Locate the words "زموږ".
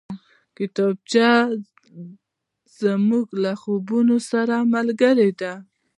2.81-3.27